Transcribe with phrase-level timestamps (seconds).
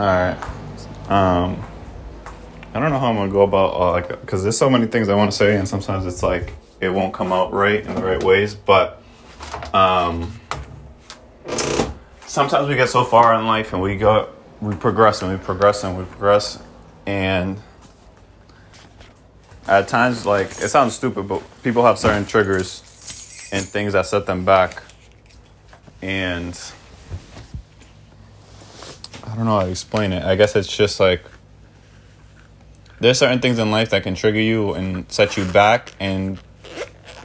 [0.00, 0.38] All right.
[1.10, 1.62] Um,
[2.72, 5.10] I don't know how I'm gonna go about uh, like because there's so many things
[5.10, 8.02] I want to say, and sometimes it's like it won't come out right in the
[8.02, 8.54] right ways.
[8.54, 9.02] But
[9.74, 10.40] um,
[12.24, 14.30] sometimes we get so far in life, and we go,
[14.62, 16.62] we progress, and we progress, and we progress,
[17.04, 17.60] and
[19.68, 24.24] at times, like it sounds stupid, but people have certain triggers and things that set
[24.24, 24.82] them back,
[26.00, 26.58] and
[29.30, 30.24] I don't know how to explain it.
[30.24, 31.22] I guess it's just like
[32.98, 36.38] there's certain things in life that can trigger you and set you back and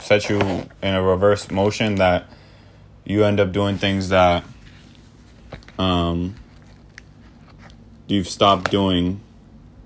[0.00, 0.38] set you
[0.82, 2.28] in a reverse motion that
[3.04, 4.44] you end up doing things that
[5.78, 6.36] um
[8.06, 9.20] you've stopped doing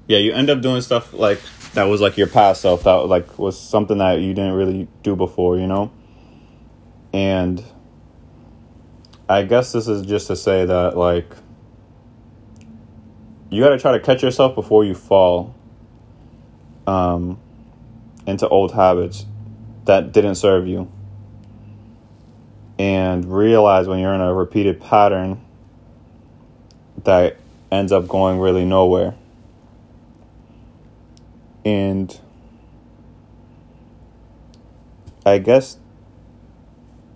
[0.07, 1.41] yeah you end up doing stuff like
[1.73, 5.17] that was like your past self that like was something that you didn't really do
[5.17, 5.91] before you know
[7.13, 7.65] and
[9.29, 11.35] i guess this is just to say that like
[13.51, 15.55] you got to try to catch yourself before you fall
[16.87, 17.39] um,
[18.27, 19.27] into old habits
[19.85, 20.91] that didn't serve you.
[22.79, 25.45] And realize when you're in a repeated pattern
[27.05, 27.37] that
[27.71, 29.15] ends up going really nowhere.
[31.65, 32.19] And
[35.27, 35.77] I guess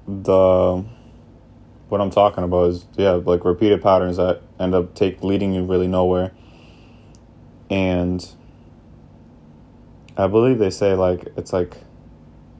[0.06, 0.84] the
[1.88, 5.64] what I'm talking about is yeah, like repeated patterns that end up take leading you
[5.64, 6.32] really nowhere.
[7.70, 8.26] And
[10.16, 11.76] I believe they say like it's like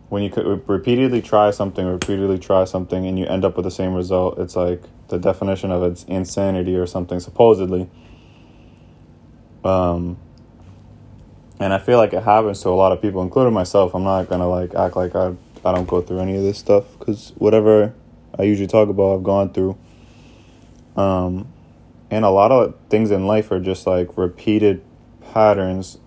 [0.09, 3.71] when you could repeatedly try something, repeatedly try something, and you end up with the
[3.71, 4.39] same result.
[4.39, 7.89] It's like the definition of it's insanity or something supposedly.
[9.65, 10.19] Um,
[11.59, 13.95] and I feel like it happens to a lot of people, including myself.
[13.95, 16.99] I'm not gonna like act like I I don't go through any of this stuff
[16.99, 17.95] because whatever
[18.39, 19.77] I usually talk about, I've gone through.
[20.97, 21.49] Um,
[22.11, 24.83] and a lot of things in life are just like repeated
[25.33, 25.99] patterns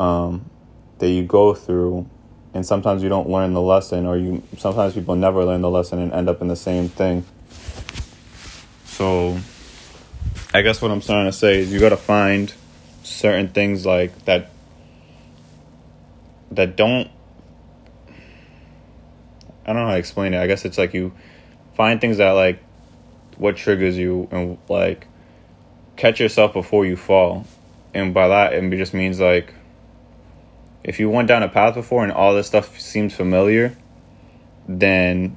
[0.00, 0.48] um,
[0.98, 2.08] that you go through,
[2.54, 5.98] and sometimes you don't learn the lesson, or you sometimes people never learn the lesson
[5.98, 7.24] and end up in the same thing.
[8.84, 9.38] So,
[10.54, 12.52] I guess what I'm trying to say is you got to find
[13.02, 14.50] certain things like that
[16.52, 17.10] that don't
[19.66, 20.38] I don't know how to explain it.
[20.38, 21.12] I guess it's like you
[21.74, 22.62] find things that like
[23.36, 25.08] what triggers you and like
[25.96, 27.44] catch yourself before you fall.
[27.92, 29.52] And by that it just means like
[30.84, 33.76] if you went down a path before and all this stuff seems familiar,
[34.68, 35.36] then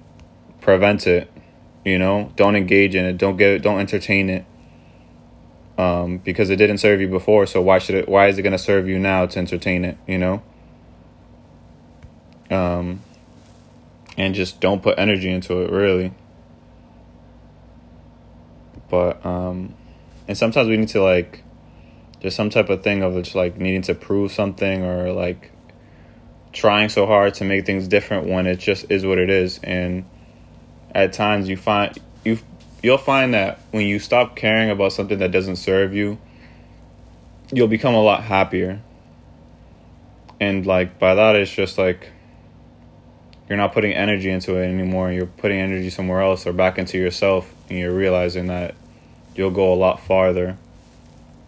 [0.61, 1.31] prevent it.
[1.83, 3.17] You know, don't engage in it.
[3.17, 3.61] Don't get it.
[3.63, 4.45] Don't entertain it.
[5.79, 8.09] Um, because it didn't serve you before, so why should it?
[8.09, 9.97] Why is it going to serve you now to entertain it?
[10.05, 10.43] You know.
[12.51, 13.01] Um,
[14.19, 16.13] and just don't put energy into it really.
[18.89, 19.73] But um
[20.27, 21.43] and sometimes we need to like
[22.21, 25.51] there's some type of thing of just like needing to prove something or like
[26.51, 29.59] trying so hard to make things different when it just is what it is.
[29.63, 30.05] And
[30.93, 32.39] at times you find you
[32.83, 36.17] you'll find that when you stop caring about something that doesn't serve you
[37.51, 38.81] you'll become a lot happier.
[40.41, 42.11] And like by that it's just like
[43.49, 45.11] you're not putting energy into it anymore.
[45.11, 48.75] You're putting energy somewhere else or back into yourself, and you're realizing that
[49.35, 50.55] you'll go a lot farther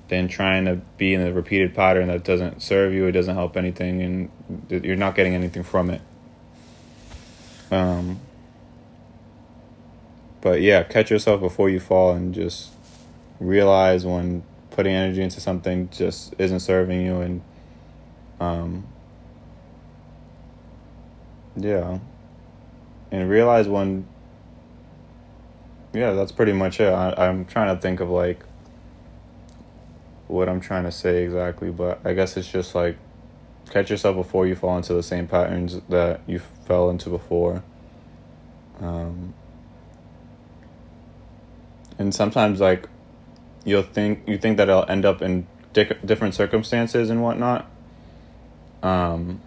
[0.10, 3.56] than trying to be in a repeated pattern that doesn't serve you, it doesn't help
[3.56, 6.02] anything, and you're not getting anything from it.
[7.70, 8.20] Um,
[10.42, 12.72] but yeah, catch yourself before you fall and just
[13.40, 17.42] realize when putting energy into something just isn't serving you and
[18.40, 18.88] um,
[21.56, 22.00] yeah.
[23.12, 24.08] And realize when.
[25.94, 26.88] Yeah, that's pretty much it.
[26.88, 28.44] I, I'm trying to think of like
[30.28, 32.98] what I'm trying to say exactly, but I guess it's just like
[33.70, 37.64] catch yourself before you fall into the same patterns that you fell into before.
[38.80, 39.34] Um,
[42.00, 42.88] and sometimes like
[43.64, 47.70] you'll think you think that it'll end up in di- different circumstances and whatnot.
[48.82, 49.42] Um,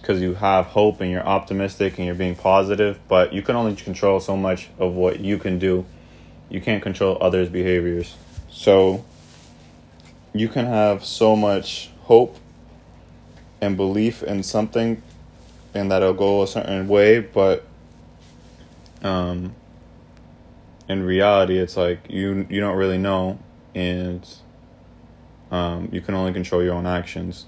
[0.00, 3.74] because you have hope and you're optimistic and you're being positive, but you can only
[3.76, 5.84] control so much of what you can do.
[6.48, 8.16] You can't control others' behaviors.
[8.50, 9.04] So
[10.32, 12.36] you can have so much hope
[13.60, 15.02] and belief in something
[15.74, 17.66] and that it'll go a certain way, but
[19.02, 19.54] um
[20.88, 23.38] in reality it's like you you don't really know
[23.74, 24.28] and
[25.50, 27.46] um you can only control your own actions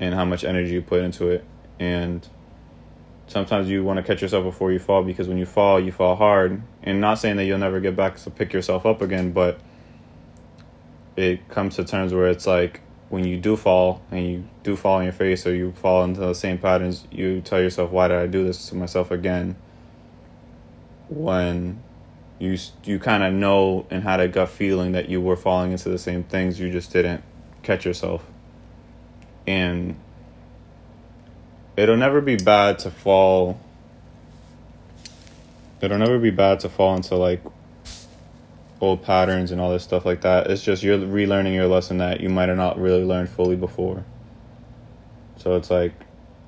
[0.00, 1.44] and how much energy you put into it.
[1.78, 2.26] And
[3.26, 6.16] sometimes you want to catch yourself before you fall because when you fall, you fall
[6.16, 6.62] hard.
[6.82, 9.58] And not saying that you'll never get back to pick yourself up again, but
[11.16, 14.98] it comes to terms where it's like when you do fall and you do fall
[14.98, 18.16] on your face or you fall into the same patterns, you tell yourself, "Why did
[18.16, 19.56] I do this to myself again?"
[21.08, 21.82] When
[22.38, 25.88] you you kind of know and had a gut feeling that you were falling into
[25.88, 27.22] the same things, you just didn't
[27.62, 28.24] catch yourself.
[29.46, 29.96] And
[31.76, 33.60] it'll never be bad to fall.
[35.80, 37.42] It'll never be bad to fall into like
[38.80, 40.50] old patterns and all this stuff like that.
[40.50, 44.04] It's just you're relearning your lesson that you might have not really learned fully before.
[45.38, 45.92] So it's like,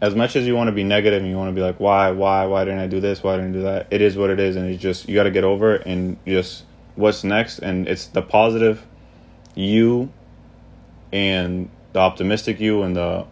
[0.00, 2.10] as much as you want to be negative and you want to be like, why,
[2.10, 3.22] why, why didn't I do this?
[3.22, 3.86] Why didn't I do that?
[3.90, 6.18] It is what it is, and it's just you got to get over it and
[6.26, 6.64] just
[6.96, 7.60] what's next.
[7.60, 8.86] And it's the positive
[9.54, 10.12] you
[11.12, 13.24] and the optimistic you and the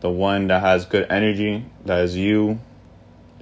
[0.00, 2.58] the one that has good energy that is you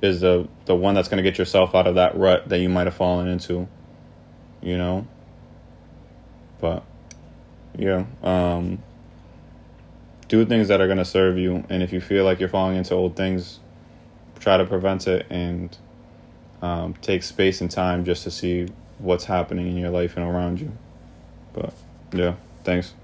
[0.03, 2.69] is the the one that's going to get yourself out of that rut that you
[2.69, 3.69] might have fallen into
[4.61, 5.07] you know?
[6.61, 6.83] But
[7.79, 8.83] yeah um
[10.27, 12.77] do things that are going to serve you and if you feel like you're falling
[12.77, 13.61] into old things
[14.41, 15.79] try to prevent it and
[16.61, 18.67] um, take space and time just to see
[18.99, 20.73] what's happening in your life and around you.
[21.53, 21.73] But
[22.13, 22.35] yeah
[22.65, 22.95] thanks